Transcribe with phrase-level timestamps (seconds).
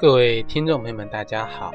[0.00, 1.74] 各位听众朋友们，大家好，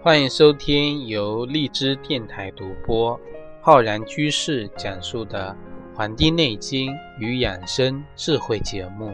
[0.00, 3.20] 欢迎收听由荔枝电台独播、
[3.60, 5.52] 浩然居士讲述的
[5.96, 9.12] 《黄帝内经与养生智慧》节目。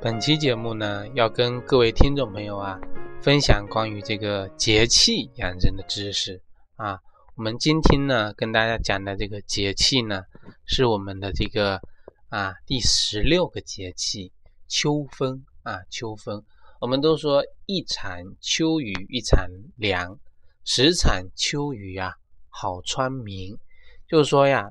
[0.00, 2.76] 本期节目呢，要跟各位听众朋友啊。
[3.26, 6.40] 分享关于这个节气养生的知识
[6.76, 7.00] 啊，
[7.34, 10.22] 我们今天呢跟大家讲的这个节气呢，
[10.64, 11.80] 是我们的这个
[12.28, 14.30] 啊第十六个节气
[14.68, 16.40] 秋分啊秋分。
[16.80, 20.20] 我们都说一场秋雨一场凉，
[20.64, 22.12] 十场秋雨啊
[22.48, 23.58] 好穿棉。
[24.06, 24.70] 就是说呀，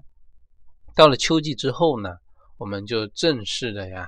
[0.96, 2.20] 到了秋季之后呢，
[2.56, 4.08] 我们就正式的呀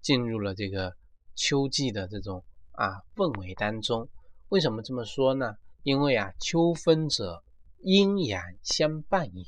[0.00, 0.94] 进入了这个
[1.34, 2.44] 秋季的这种。
[2.78, 4.08] 啊，氛围当中，
[4.50, 5.56] 为什么这么说呢？
[5.82, 7.42] 因为啊，秋分者，
[7.80, 9.44] 阴阳相伴也。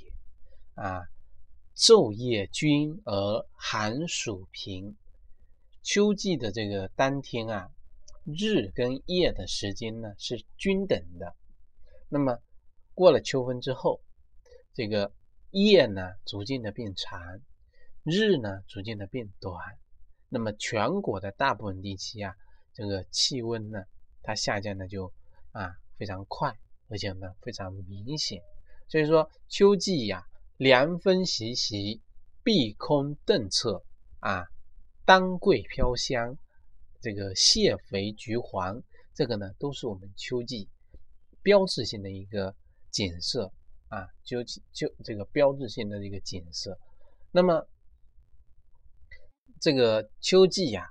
[0.74, 1.02] 啊，
[1.76, 4.96] 昼夜均而寒暑平。
[5.80, 7.70] 秋季的这个当天啊，
[8.24, 11.32] 日跟夜的时间呢是均等的。
[12.08, 12.36] 那么
[12.94, 14.00] 过了秋分之后，
[14.74, 15.12] 这个
[15.52, 17.40] 夜呢逐渐的变长，
[18.02, 19.54] 日呢逐渐的变短。
[20.28, 22.34] 那么全国的大部分地区啊。
[22.80, 23.84] 这个气温呢，
[24.22, 25.12] 它下降的就
[25.52, 28.42] 啊非常快，而且呢非常明显。
[28.88, 32.00] 所以说秋季呀，凉风习习，
[32.42, 33.82] 碧空澄澈
[34.20, 34.46] 啊，
[35.04, 36.38] 丹桂飘香，
[37.02, 40.66] 这个蟹肥橘黄，这个呢都是我们秋季
[41.42, 42.54] 标志性的一个
[42.90, 43.52] 景色
[43.88, 46.78] 啊，秋季秋这个标志性的一个景色。
[47.30, 47.68] 那么
[49.60, 50.90] 这个秋季呀。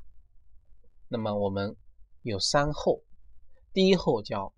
[1.11, 1.75] 那么我们
[2.21, 3.01] 有三候，
[3.73, 4.53] 第一候叫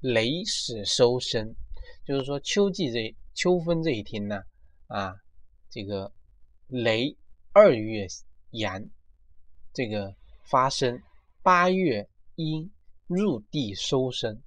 [0.00, 1.54] 雷始收声，
[2.06, 4.40] 就是说秋季这秋分这一天呢，
[4.86, 5.14] 啊，
[5.68, 6.10] 这个
[6.68, 7.14] 雷
[7.52, 8.06] 二月
[8.52, 8.82] 阳
[9.74, 10.14] 这个
[10.48, 11.02] 发生，
[11.42, 12.72] 八月阴
[13.06, 14.40] 入地收声，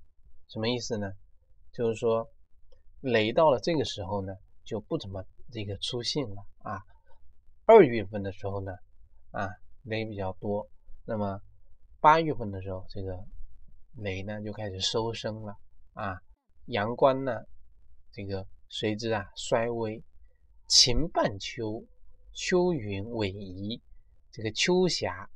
[0.47, 1.11] 什么意思呢？
[1.71, 2.27] 就是说
[2.99, 4.33] 雷到了这个时候呢，
[4.65, 6.81] 就不怎么这个出现了啊。
[7.65, 8.71] 二月份的时候呢，
[9.29, 9.49] 啊，
[9.83, 10.67] 雷比较多。
[11.05, 11.41] 那么
[11.99, 13.17] 八月份的时候，这个
[13.97, 15.55] 雷呢就开始收声了
[15.93, 16.21] 啊，
[16.67, 17.41] 阳光呢
[18.11, 20.01] 这个随之啊衰微，
[20.67, 21.83] 晴半秋，
[22.31, 23.81] 秋云逶移，
[24.31, 25.29] 这个秋霞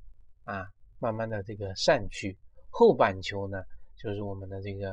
[0.45, 0.67] 啊
[0.99, 2.37] 慢慢的这个散去，
[2.69, 3.61] 后半秋呢
[3.97, 4.91] 就是我们的这个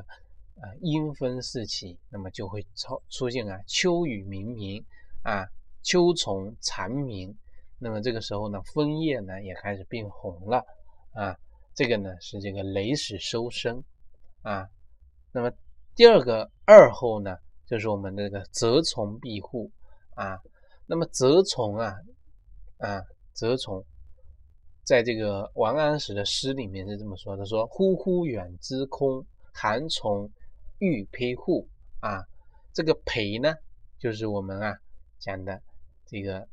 [0.57, 4.85] 呃阴风四起，那么就会出出现啊秋雨绵绵
[5.23, 5.47] 啊，
[5.83, 7.37] 秋虫蝉鸣。
[7.85, 10.65] 那么这个时候呢，枫叶呢也开始变红了
[11.13, 11.37] 啊，
[11.75, 13.85] 这个呢是这个雷始收声
[14.41, 14.67] 啊。
[15.33, 15.53] 那么
[15.95, 17.37] 第二个二候呢，
[17.67, 19.71] 就是我们这个蛰虫庇护
[20.15, 20.41] 啊。
[20.87, 21.95] 那么蛰虫啊
[22.79, 23.03] 啊，
[23.35, 23.85] 蛰虫
[24.83, 30.33] 在这个王安石的诗里面是这么说的：说忽忽远之空，寒虫
[30.79, 31.69] 欲披护
[32.01, 32.25] 啊。
[32.73, 33.55] 这个培呢，
[33.99, 34.75] 就是我们啊
[35.19, 35.61] 讲的
[36.07, 36.49] 这个。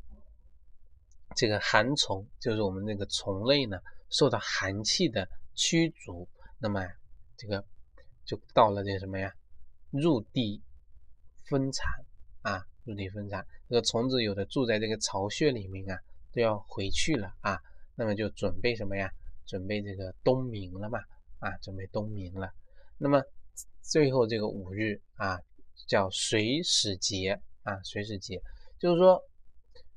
[1.33, 6.27] 这个寒虫就是我们那个虫类呢，受到寒气的驱逐，
[6.59, 6.85] 那么
[7.37, 7.63] 这个
[8.25, 9.33] 就到了这个什么呀？
[9.91, 10.61] 入地
[11.45, 11.87] 分产
[12.41, 13.45] 啊，入地分产。
[13.69, 15.97] 这个虫子有的住在这个巢穴里面啊，
[16.33, 17.57] 都要回去了啊，
[17.95, 19.09] 那么就准备什么呀？
[19.45, 20.99] 准备这个冬眠了嘛
[21.39, 22.51] 啊，准备冬眠了。
[22.97, 23.21] 那么
[23.81, 25.39] 最后这个五日啊，
[25.87, 28.41] 叫水始节啊，水始节，
[28.77, 29.21] 就是说。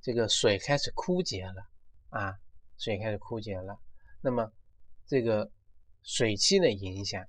[0.05, 1.67] 这个水开始枯竭了
[2.11, 2.39] 啊，
[2.77, 3.81] 水开始枯竭了。
[4.21, 4.53] 那么
[5.07, 5.51] 这个
[6.03, 7.25] 水汽的影响，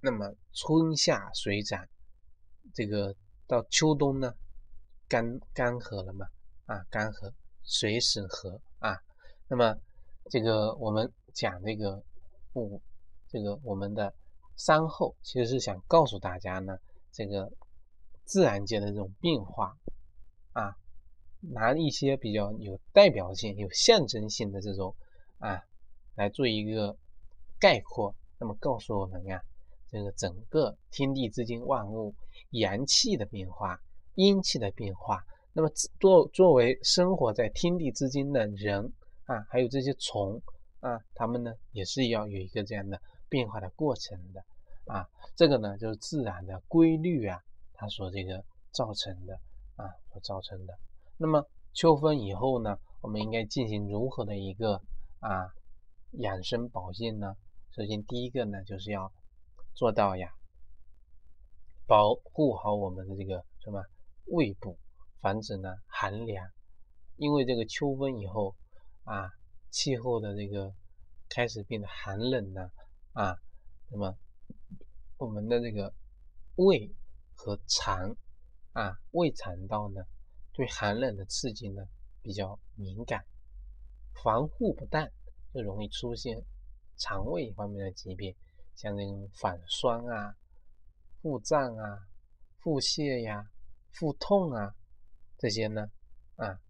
[0.00, 1.88] 那么春夏水涨，
[2.74, 4.34] 这个到秋冬呢，
[5.08, 5.24] 干
[5.54, 6.26] 干涸了嘛
[6.66, 7.32] 啊，干涸，
[7.62, 8.94] 水始涸啊。
[9.48, 9.74] 那么
[10.28, 12.04] 这个我们讲这个
[12.52, 12.82] 五，
[13.28, 14.14] 这个我们的
[14.56, 16.76] 三候，其实是想告诉大家呢，
[17.10, 17.50] 这个
[18.26, 19.74] 自然界的这种变化
[20.52, 20.76] 啊。
[21.52, 24.94] 拿一些比较有代表性、有象征性的这种
[25.38, 25.62] 啊，
[26.14, 26.96] 来做一个
[27.58, 29.42] 概括，那么告诉我们呀，
[29.88, 32.14] 这个整个天地之间万物
[32.50, 33.78] 阳气的变化、
[34.14, 35.68] 阴气的变化，那么
[36.00, 38.92] 作作为生活在天地之间的人
[39.26, 40.40] 啊，还有这些虫
[40.80, 44.42] 啊，他们呢也是要有一个这样的变化的过程的
[44.86, 47.40] 啊，这个呢就是自然的规律啊，
[47.74, 48.42] 它所这个
[48.72, 49.34] 造成的
[49.76, 50.74] 啊，所造成的。
[51.16, 54.82] 那么秋分以后呢，我们应该进行如何的一个
[55.20, 55.48] 啊
[56.18, 57.36] 养生保健呢？
[57.70, 59.12] 首先第一个呢，就是要
[59.74, 60.28] 做到呀
[61.86, 63.84] 保护好我们的这个什么
[64.26, 64.78] 胃部，
[65.20, 66.46] 防止呢寒凉。
[67.16, 68.56] 因为这个秋分以后
[69.04, 69.30] 啊，
[69.70, 70.74] 气候的这个
[71.28, 72.70] 开始变得寒冷呢
[73.12, 73.36] 啊，
[73.90, 74.16] 那么
[75.18, 75.94] 我们的这个
[76.56, 76.92] 胃
[77.34, 78.16] 和肠
[78.72, 80.02] 啊，胃肠道呢，
[80.54, 81.82] 对寒冷的刺激呢
[82.22, 83.22] 比较敏感，
[84.22, 85.06] 防护不当，
[85.52, 86.40] 就容易出现
[86.96, 88.34] 肠胃方面的疾病，
[88.76, 90.34] 像这种反酸啊。
[91.20, 91.98] 腹胀啊、
[92.58, 93.44] 腹泻呀、
[93.90, 94.74] 腹痛啊，
[95.38, 95.90] 这些呢，
[96.36, 96.60] 啊，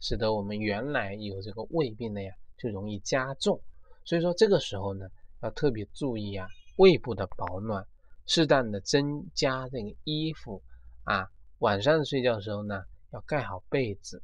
[0.00, 3.60] 使得我们原来有这个胃病的呀，就容易加重。
[4.04, 5.06] 所以说这个时候呢，
[5.42, 7.84] 要特别注意啊，胃部的保暖，
[8.26, 10.62] 适当的增加这个衣服
[11.02, 11.28] 啊。
[11.58, 14.22] 晚上睡觉的时候呢，要盖好被子。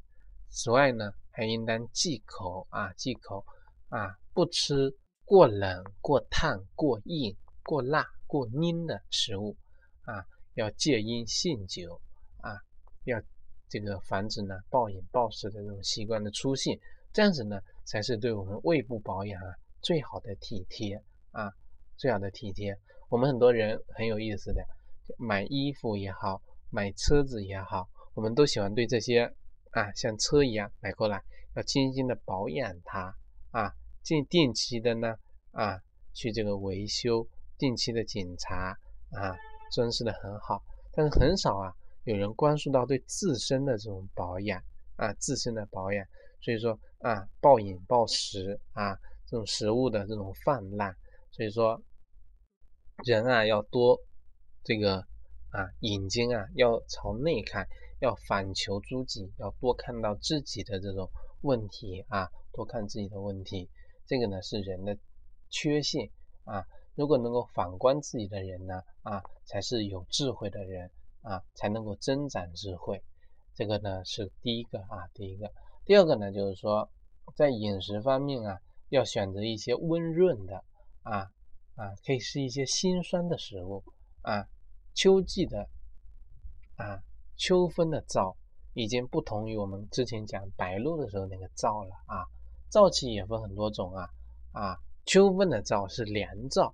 [0.48, 3.44] 此外呢，还应当忌口啊，忌口
[3.88, 4.90] 啊，不吃
[5.24, 8.06] 过冷、过烫、过硬、过辣。
[8.30, 9.56] 过腻的食物
[10.02, 10.24] 啊，
[10.54, 12.00] 要戒烟限酒
[12.36, 12.54] 啊，
[13.02, 13.20] 要
[13.68, 16.78] 这个防止呢暴饮暴食的这种习惯的出现，
[17.12, 20.94] 这样子呢才是对我们胃部保养啊最好的体贴
[21.32, 21.50] 啊，
[21.96, 22.72] 最好的体贴。
[23.08, 24.64] 我们很多人很有意思的，
[25.18, 29.32] 买衣服也好，买车子也好，我们都喜欢对这些
[29.72, 31.22] 啊像车一样买过来，
[31.54, 33.14] 要精心的保养它
[33.50, 33.72] 啊，
[34.02, 35.14] 定定期的呢
[35.52, 35.78] 啊
[36.14, 37.26] 去这个维修。
[37.58, 38.70] 定期的检查
[39.10, 39.36] 啊，
[39.70, 41.70] 装饰的很好，但是很少啊
[42.04, 44.58] 有人关注到对自身的这种保养
[44.96, 46.02] 啊，自身的保养。
[46.40, 48.94] 所以说啊，暴饮暴食啊，
[49.26, 50.90] 这种食物的这种泛滥，
[51.30, 51.78] 所以说
[53.04, 54.00] 人啊要多
[54.64, 55.06] 这个
[55.50, 57.68] 啊眼睛啊要朝内看，
[58.00, 61.10] 要反求诸己，要多看到自己的这种
[61.42, 63.68] 问题啊，多看自己的问题。
[64.06, 64.96] 这个呢是人的
[65.48, 66.10] 缺陷
[66.44, 66.66] 啊。
[66.96, 70.90] 如果能够反观自己的人呢，啊，才是有智慧的人
[71.22, 73.02] 啊，才能够增长智慧。
[73.54, 75.50] 这个呢是第一个啊，第一个。
[75.84, 76.90] 第二个呢，就是说
[77.36, 80.64] 在饮食方面啊，要选择一些温润的
[81.02, 81.30] 啊
[81.76, 83.82] 啊，可以是一些辛酸的食物
[84.22, 84.46] 啊。
[84.94, 85.68] 秋季的
[86.76, 87.02] 啊，
[87.36, 88.34] 秋分的燥
[88.74, 92.24] 已经不同于我们之前讲白露的时候那个燥了啊。
[92.70, 94.08] 燥气也分很多种啊
[94.52, 96.72] 啊，秋分的燥是凉燥。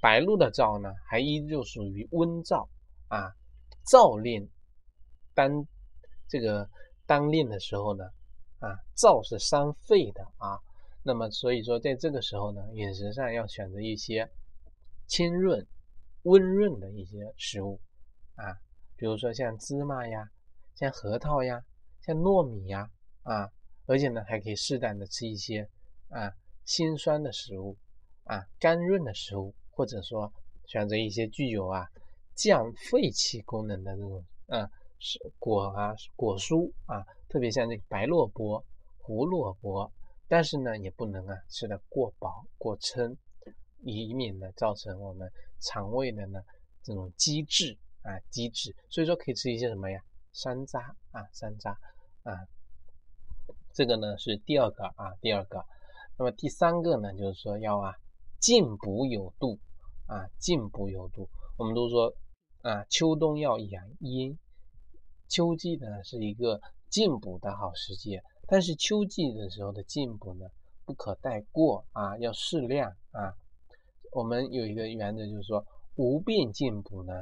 [0.00, 2.68] 白露的燥呢，还依旧属于温燥
[3.08, 3.32] 啊。
[3.90, 4.48] 燥令
[5.34, 5.66] 当
[6.28, 6.68] 这个
[7.06, 8.04] 当令的时候呢，
[8.58, 10.58] 啊，燥是伤肺的啊。
[11.02, 14.30] 那么所以说，在这个时候呢，饮食上要选择一些
[15.06, 15.66] 清润、
[16.22, 17.80] 温润的一些食物
[18.34, 18.56] 啊，
[18.96, 20.30] 比如说像芝麻呀、
[20.74, 21.62] 像核桃呀、
[22.02, 22.90] 像糯米呀
[23.22, 23.50] 啊，
[23.86, 25.68] 而且呢，还可以适当的吃一些
[26.08, 26.32] 啊
[26.64, 27.76] 辛酸的食物
[28.24, 29.54] 啊、甘润的食物。
[29.78, 30.32] 或者说
[30.66, 31.86] 选择一些具有啊
[32.34, 34.68] 降肺气功能的这种啊
[34.98, 38.66] 是果啊果蔬啊，特别像这个白萝卜、
[38.98, 39.88] 胡萝卜，
[40.26, 43.16] 但是呢也不能啊吃的过饱过撑，
[43.82, 46.40] 以免呢造成我们肠胃的呢
[46.82, 48.74] 这种积滞啊积滞。
[48.90, 50.00] 所以说可以吃一些什么呀
[50.32, 51.70] 山楂啊山楂
[52.22, 52.46] 啊，
[53.72, 55.64] 这个呢是第二个啊第二个。
[56.16, 57.94] 那么第三个呢就是说要啊
[58.38, 59.58] 进补有度。
[60.10, 61.28] 啊，进补有度。
[61.58, 62.10] 我们都说
[62.62, 64.38] 啊，秋冬要养阴，
[65.28, 68.22] 秋季呢是一个进补的好时节。
[68.46, 70.46] 但是秋季的时候的进补呢，
[70.86, 73.34] 不可带过啊，要适量啊。
[74.12, 75.64] 我们有一个原则，就是说
[75.96, 77.12] 无病进补呢，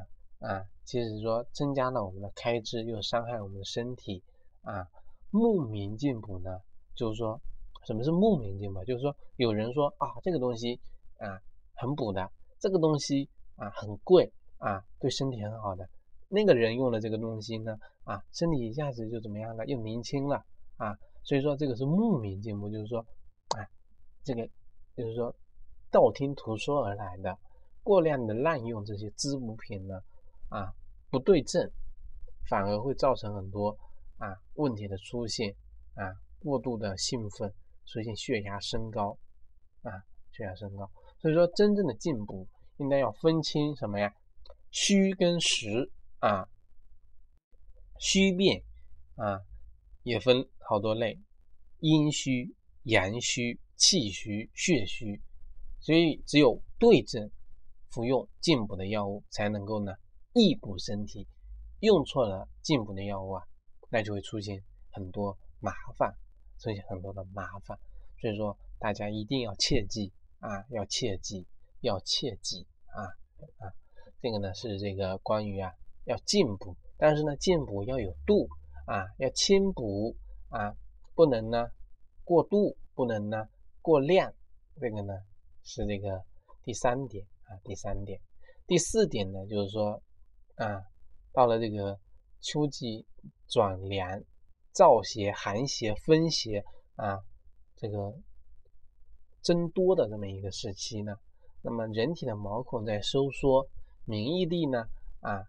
[0.40, 4.23] 啊，其实说增加了我们的开支，又伤害我们的身体
[4.62, 4.87] 啊。
[5.31, 6.61] 牧民进补呢，
[6.95, 7.38] 就是说
[7.87, 8.85] 什么是牧民进补？
[8.85, 10.81] 就是说有人说啊，这个东西
[11.19, 11.40] 啊
[11.75, 12.31] 很补的。
[12.59, 15.87] 这个东西啊很贵啊，对身体很好的
[16.28, 20.43] 那个人用了这个东西呢啊，身体一下子就怎么样了，又年轻了
[20.76, 20.97] 啊。
[21.23, 23.00] 所以说这个是慕名进步，就是说
[23.57, 23.61] 啊，
[24.25, 24.49] 这个
[24.97, 25.35] 就是说
[25.97, 27.38] 道听途说而来的，
[27.83, 29.99] 过量的滥用这些滋补品呢
[30.50, 30.71] 啊，
[31.09, 31.71] 不对症，
[32.50, 33.71] 反而会造成很多
[34.19, 35.57] 啊问题的出现
[35.95, 37.50] 啊，过度的兴奋，
[37.87, 39.17] 出现血压升高
[39.81, 39.91] 啊，
[40.33, 40.91] 血压升高。
[41.19, 44.15] 所以说，真正的进补应该要分清什么呀？
[44.71, 46.47] 虚跟实啊，
[47.99, 48.62] 虚变
[49.15, 49.41] 啊，
[50.03, 51.19] 也分好多类，
[51.79, 55.23] 阴虚、阳虚、气虚、血虚。
[55.87, 57.31] 所以只有对症
[57.93, 59.95] 服用进补的药物，才能够呢
[60.33, 61.28] 益补身体。
[61.78, 63.45] 用错了进补的药物啊，
[63.88, 66.12] 那就会出现很多麻烦，
[66.59, 67.78] 出现很多的麻烦。
[68.21, 70.12] 所以说，大家一定要切记。
[70.38, 71.47] 啊，要切记，
[71.81, 73.02] 要切记啊
[73.59, 73.73] 啊！
[74.21, 75.73] 这个呢是这个关于啊
[76.05, 78.47] 要进补，但是呢进补要有度
[78.85, 80.14] 啊，要轻补
[80.50, 80.76] 啊，
[81.14, 81.71] 不能呢
[82.23, 83.49] 过度，不能呢
[83.81, 84.35] 过量。
[84.78, 85.14] 这个呢
[85.66, 86.23] 是这个
[86.62, 88.18] 第三点啊，第三点。
[88.68, 90.00] 第四点呢就是说
[90.54, 90.80] 啊，
[91.32, 91.99] 到了这个
[92.40, 93.04] 秋季
[93.49, 94.23] 转凉、
[94.73, 97.18] 燥邪、寒邪、风邪啊，
[97.75, 98.14] 这个
[99.42, 101.16] 增多的这么一个时期呢。
[101.62, 103.66] 那么人体的毛孔在收缩，
[104.04, 104.87] 免疫力呢
[105.20, 105.42] 啊，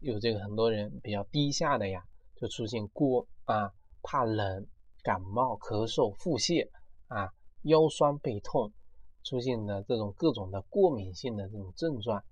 [0.00, 2.02] 有这个很多人比较低下的呀，
[2.36, 3.70] 就出现过啊
[4.02, 4.66] 怕冷、
[5.02, 6.66] 感冒、咳嗽、腹泻
[7.08, 7.28] 啊、
[7.64, 8.72] 腰酸背痛，
[9.24, 12.22] 出现的这种各种的过敏性的这种症状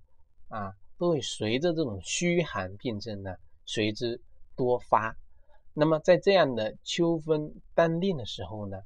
[0.47, 4.21] 啊，都会随着这种虚寒病症呢随之
[4.55, 5.15] 多发。
[5.73, 8.77] 那么在这样的秋分当令的时候呢，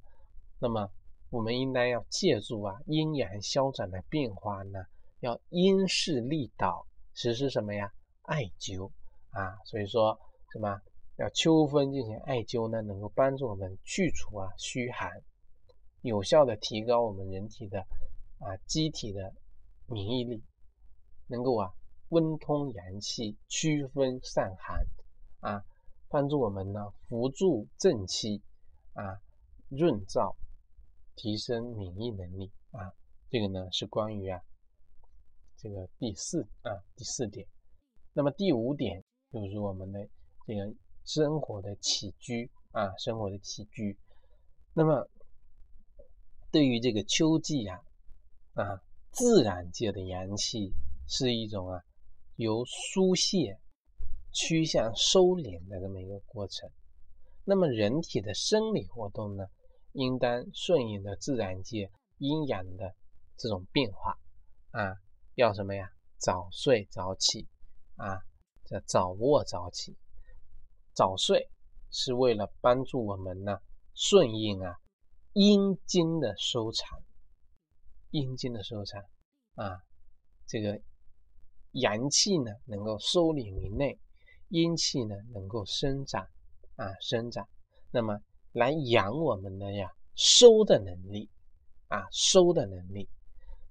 [0.59, 0.89] 那么。
[1.31, 4.85] 我们应该要借助啊阴阳消长的变化呢，
[5.19, 7.91] 要因势利导，实施什么呀？
[8.21, 8.89] 艾灸
[9.31, 10.17] 啊，所以说
[10.53, 10.79] 什么
[11.17, 12.81] 要秋分进行艾灸呢？
[12.83, 15.11] 能够帮助我们去除啊虚寒，
[16.05, 17.79] 有效的提高我们人体的
[18.39, 19.33] 啊机体的
[19.87, 20.43] 免疫力，
[21.27, 21.73] 能够啊
[22.09, 24.85] 温通阳气，驱风散寒
[25.39, 25.65] 啊，
[26.07, 28.41] 帮助我们呢扶助正气
[28.93, 29.19] 啊，
[29.69, 30.35] 润燥。
[31.17, 32.91] 提升免疫能力啊，
[33.29, 34.37] 这个呢是关于啊
[35.55, 37.47] 这个第四啊第四点。
[38.11, 40.05] 那么第五点就是我们的
[40.45, 40.73] 这个
[41.05, 43.97] 生活的起居啊，生活的起居。
[44.73, 45.07] 那么
[46.55, 47.81] 对于这个秋季啊
[48.53, 48.81] 啊，
[49.11, 50.71] 自然界的阳气
[51.05, 51.81] 是一种啊
[52.37, 53.59] 由疏泄
[54.31, 56.69] 趋向收敛的这么一个过程。
[57.43, 59.43] 那么人体的生理活动呢？
[59.91, 62.95] 应当顺应的自然界阴阳的
[63.35, 64.17] 这种变化
[64.71, 64.95] 啊，
[65.33, 65.91] 要什么呀？
[66.17, 67.45] 早睡早起
[67.97, 68.21] 啊，
[68.63, 69.93] 叫早卧早起。
[70.93, 71.49] 早睡
[71.91, 73.59] 是为了帮助我们呢
[73.93, 74.77] 顺应啊
[75.35, 76.99] 阴经的收藏，
[78.09, 79.01] 阴经的收藏
[79.53, 79.77] 啊，
[80.47, 80.81] 这个
[81.71, 83.99] 阳气呢能够收敛于内，
[84.49, 86.25] 阴气呢能够生长
[86.75, 87.47] 啊生长，
[87.91, 88.19] 那么。
[88.55, 91.29] 来养我们的呀收的能力
[91.89, 93.09] 啊收的能力，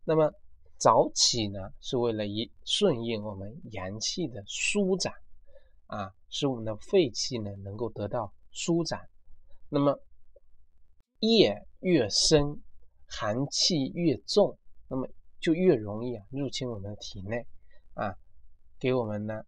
[0.04, 0.30] 那么
[0.76, 5.14] 早起呢是为了一顺应我们阳气的舒展
[5.86, 9.08] 啊，使我们的肺气呢能够得到舒展。
[9.70, 9.98] 那么
[11.28, 12.62] 夜越深，
[13.06, 15.08] 寒气越重，那么
[15.40, 17.46] 就越容易啊入侵我们的体内
[17.94, 18.16] 啊，
[18.78, 19.44] 给我们呢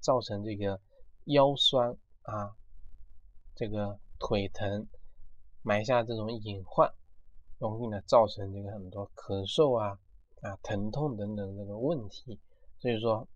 [0.00, 0.80] 造成这个
[1.24, 2.56] 腰酸啊
[3.54, 3.98] 这个。
[4.20, 4.88] 腿疼，
[5.62, 6.92] 埋下这种隐患，
[7.58, 9.96] 容易呢造成这个很多咳嗽啊
[10.40, 12.40] 啊疼痛等等这个问题。
[12.80, 13.28] 所以说，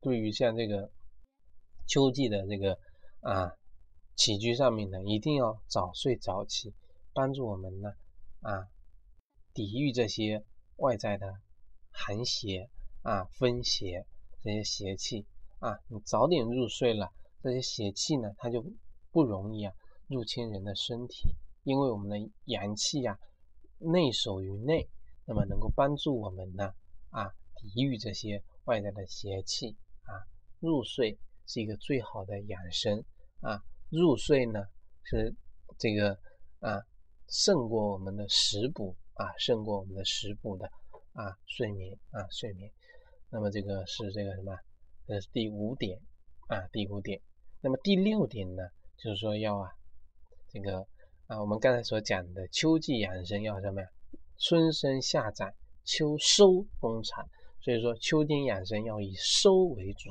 [0.00, 0.88] 对于像这个
[1.88, 2.78] 秋季的这个
[3.22, 3.52] 啊
[4.18, 6.74] 起居上面呢，一定要早睡早起，
[7.14, 7.92] 帮助我们呢
[8.40, 8.66] 啊
[9.54, 10.44] 抵御这些
[10.78, 11.32] 外在的
[11.92, 12.68] 寒邪
[13.02, 14.04] 啊风邪
[14.42, 15.24] 这些邪气
[15.60, 15.78] 啊。
[15.86, 17.12] 你早点入睡了，
[17.44, 18.64] 这些邪气呢它就
[19.12, 19.72] 不容易啊。
[20.08, 23.16] 入侵人的身体，因为我们的阳气呀
[23.78, 24.88] 内守于内，
[25.26, 26.72] 那么能够帮助我们呢
[27.10, 30.26] 啊抵御这些外在的邪气啊。
[30.58, 33.04] 入睡是一个最好的养生
[33.42, 34.62] 啊，入睡呢
[35.04, 35.34] 是
[35.78, 36.18] 这个
[36.60, 36.80] 啊
[37.28, 40.66] 胜过我们的食补啊，胜过我们的食补的
[41.12, 42.70] 啊睡眠啊睡眠。
[43.30, 44.56] 那么这个是这个什么？
[45.06, 45.98] 这是第五点
[46.48, 47.20] 啊，第五点。
[47.60, 48.62] 那么第六点呢，
[48.96, 49.70] 就是说要啊。
[50.50, 50.86] 这个
[51.26, 53.88] 啊，我们刚才所讲的秋季养生要什么呀？
[54.38, 55.52] 春生夏长，
[55.84, 57.28] 秋收冬藏。
[57.60, 60.10] 所以说，秋天养生要以收为主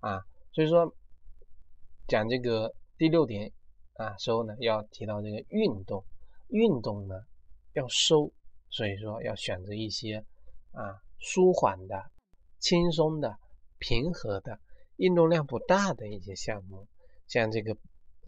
[0.00, 0.20] 啊。
[0.52, 0.94] 所以说，
[2.06, 3.52] 讲这个第六点
[3.94, 6.04] 啊，时候呢，要提到这个运动，
[6.50, 7.16] 运动呢
[7.72, 8.32] 要收，
[8.70, 10.24] 所以说要选择一些
[10.70, 12.00] 啊舒缓的、
[12.60, 13.36] 轻松的、
[13.80, 14.60] 平和的、
[14.98, 16.86] 运动量不大的一些项目，
[17.26, 17.76] 像这个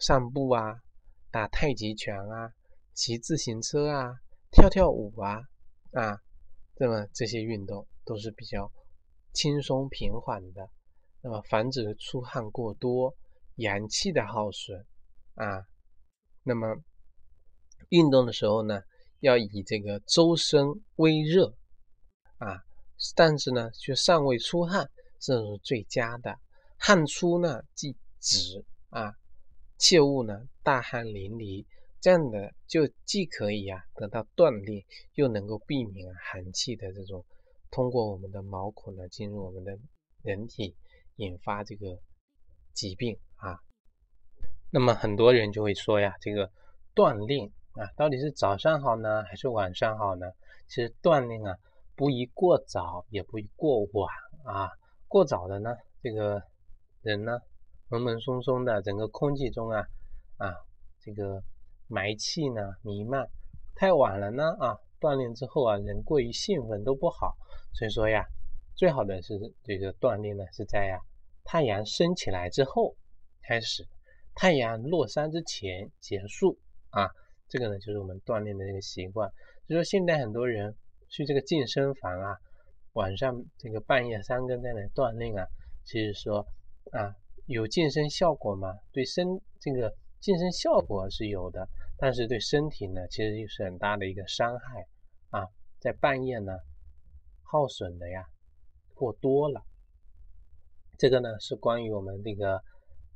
[0.01, 0.81] 散步啊。
[1.31, 2.53] 打太极拳啊，
[2.95, 4.17] 骑自行车啊，
[4.51, 5.41] 跳跳舞啊，
[5.93, 6.19] 啊，
[6.79, 8.73] 那么这些运动都是比较
[9.33, 10.69] 轻松平缓的，
[11.23, 13.15] 那么防止出汗过多，
[13.57, 14.85] 阳气的耗损
[15.35, 15.63] 啊。
[16.43, 16.77] 那么
[17.89, 18.83] 运动的时候呢，
[19.21, 21.55] 要以这个周身微热
[22.39, 22.63] 啊，
[23.15, 26.39] 但是呢却尚未出汗，这是最佳的。
[26.77, 29.13] 汗出呢即止啊。
[29.77, 31.67] 切勿呢大汗淋漓，
[32.01, 34.83] 这样的就既可以啊得到锻炼，
[35.15, 37.27] 又能够避免寒气的这种
[37.71, 39.77] 通过我们的毛孔呢进入我们的
[40.23, 40.77] 人体，
[41.17, 41.99] 引发这个
[42.73, 43.59] 疾病啊。
[44.71, 46.51] 那么很多人就会说呀，这个
[46.95, 50.27] 锻炼啊，到底是早上好呢，还是晚上好呢？
[50.67, 51.57] 其实锻炼啊，
[51.95, 54.09] 不宜过早，也不宜过晚
[54.45, 54.71] 啊。
[55.07, 56.43] 过早的呢，这个
[57.03, 57.39] 人呢，
[57.89, 59.87] 懵懵松松的，整个空气中啊
[60.39, 60.55] 啊，
[61.01, 61.43] 这个
[61.89, 63.29] 霾气呢弥漫。
[63.77, 67.37] 太晚了呢啊，锻炼之后啊，人过于兴奋都不好。
[67.75, 68.25] 所以说呀，
[68.75, 70.99] 最好的是这个锻炼呢，是在呀
[71.45, 72.97] 太阳升起来之后
[73.47, 73.87] 开始，
[74.35, 76.59] 太阳落山之前结束
[76.91, 77.09] 啊。
[77.47, 79.31] 这个呢，就是我们锻炼的这个习惯。
[79.69, 80.75] 就说现在很多人
[81.09, 82.37] 去这个健身房啊，
[82.95, 85.47] 晚上这个半夜三更在那锻炼啊，
[85.85, 86.47] 其实说
[86.91, 87.15] 啊，
[87.47, 88.79] 有健身效果吗？
[88.93, 94.87] 对身这个健身效果是有的，但是对身体呢，其实又是很大的一个伤害
[95.31, 95.47] 啊。
[95.79, 96.59] 在半夜呢，
[97.43, 98.27] 耗损的呀
[98.95, 99.63] 过多了。
[100.97, 102.63] 这个呢是关于我们这个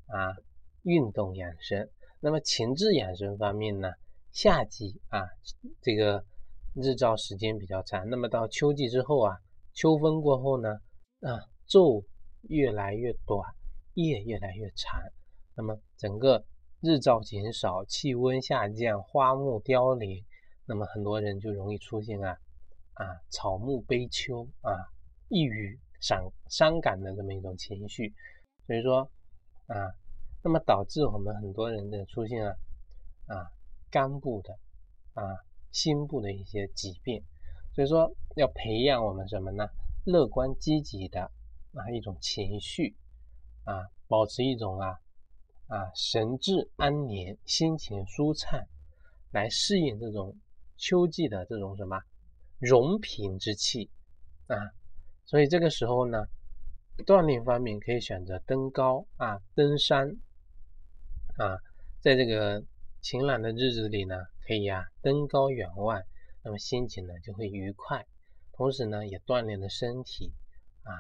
[0.09, 0.37] 啊
[0.83, 1.89] 运动养生。
[2.21, 3.89] 那么情志养生方面呢？
[4.31, 5.25] 夏季啊，
[5.81, 6.23] 这个
[6.75, 8.09] 日照时间比较长。
[8.09, 9.37] 那么到秋季之后啊，
[9.73, 10.69] 秋分过后呢，
[11.21, 12.05] 啊，昼
[12.43, 13.41] 越来越短，
[13.95, 15.01] 夜越来越长。
[15.57, 16.45] 那么整个
[16.81, 20.25] 日照减少，气温下降，花木凋零。
[20.67, 22.37] 那么很多人就容易出现啊
[22.93, 24.71] 啊草木悲秋啊，
[25.29, 28.15] 抑郁伤伤感的这么一种情绪。
[28.67, 29.11] 所以说
[29.69, 29.95] 啊，
[30.43, 32.57] 那么导致我们很多人的出现啊
[33.29, 33.53] 啊。
[33.91, 34.53] 肝部的
[35.15, 35.23] 啊，
[35.71, 37.25] 心部的一些疾病，
[37.75, 39.67] 所以说要培养我们什么呢？
[40.05, 41.23] 乐观积极的
[41.73, 42.95] 啊一种情绪
[43.65, 45.01] 啊，保持一种啊
[45.69, 48.63] 啊神志安宁、心情舒畅，
[49.31, 50.37] 来适应这种
[50.77, 51.99] 秋季的这种什么
[52.59, 53.91] 荣平之气
[54.49, 54.55] 啊。
[55.25, 56.27] 所以这个时候呢，
[57.05, 60.17] 锻炼方面可以选择登高啊、登山
[61.37, 61.59] 啊，
[62.01, 62.65] 在这个。
[63.01, 66.03] 晴朗的日子里呢，可以呀登高远望，
[66.43, 68.05] 那么心情呢就会愉快，
[68.53, 70.33] 同时呢也锻炼了身体
[70.83, 70.91] 啊。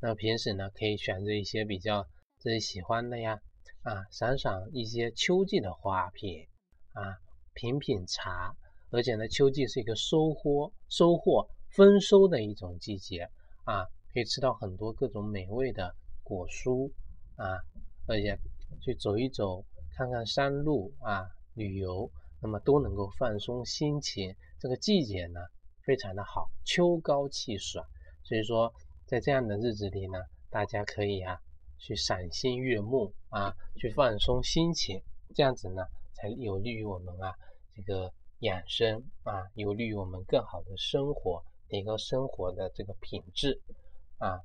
[0.00, 3.40] 那么平时呢可以选择一些比较自己喜欢的呀
[3.82, 6.48] 啊，赏赏一些秋季的花品
[6.92, 7.16] 啊，
[7.54, 8.56] 品品茶。
[8.90, 13.30] 而且呢，秋季是一个收获、收获丰收的一种季节
[13.64, 16.90] 啊，可以吃到很多各种美味的果蔬
[17.36, 17.60] 啊，
[18.06, 18.38] 而且
[18.80, 19.62] 去走一走。
[19.94, 24.34] 看看山路啊，旅游，那么都能够放松心情。
[24.58, 25.40] 这个季节呢，
[25.82, 27.84] 非常的好，秋高气爽。
[28.24, 28.72] 所以说，
[29.04, 31.38] 在这样的日子里呢，大家可以啊，
[31.76, 35.02] 去赏心悦目啊，去放松心情，
[35.34, 35.82] 这样子呢，
[36.14, 37.34] 才有利于我们啊，
[37.74, 43.60] 这个养生啊，有利于我们更好的生活，提高生活的这个品质
[44.18, 44.40] 啊。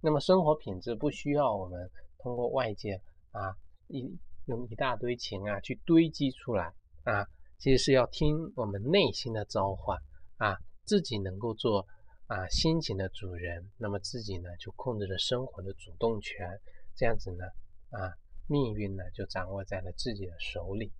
[0.00, 3.00] 那么生活品质不需要我们通过外界
[3.32, 3.56] 啊
[3.88, 4.18] 一。
[4.48, 6.72] 用一大堆钱啊去堆积出来
[7.04, 7.28] 啊，
[7.58, 9.98] 其实是要听我们内心的召唤
[10.38, 11.86] 啊，自己能够做
[12.28, 16.58] 啊心情的主人，那么自己呢就控制着生活的主动权，
[16.96, 17.44] 这样子呢
[17.90, 20.90] 啊命运呢就掌握在了自己的手里。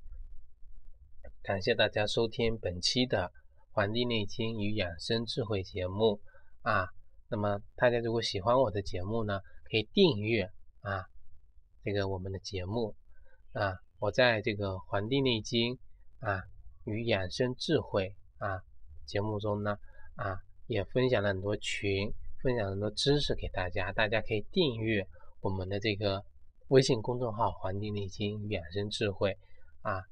[1.43, 3.29] 感谢大家收听本期的
[3.73, 6.21] 《黄帝内经与养生智慧》节目
[6.61, 6.91] 啊，
[7.29, 11.05] 那么大家如果喜欢我的节目呢，可以订阅啊
[11.85, 12.95] 这个我们的节目。
[13.53, 15.75] 啊，我在这个《黄帝内经》
[16.21, 16.43] 啊
[16.85, 18.63] 与养生智慧啊
[19.05, 19.79] 节目中呢
[20.15, 22.13] 啊也分享了很多群，
[22.43, 25.09] 分享很多知识给大家，大家可以订阅
[25.41, 26.23] 我们的这个
[26.69, 29.31] 微信公众号《黄帝内经与养生智慧》
[29.89, 30.03] 啊。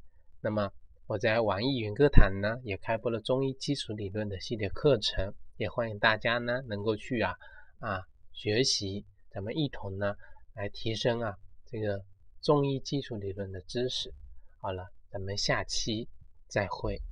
[0.40, 0.72] 那么
[1.06, 7.34] 我在网易云歌坛呢也开播了中医基础理论的系列课程，也欢迎大家呢能够去啊
[7.80, 10.16] 啊学习，咱们一同呢
[10.54, 12.04] 来提升啊这个。
[12.42, 14.14] 中医基础理论的知识，
[14.60, 16.08] 好了，咱们下期
[16.46, 17.02] 再会。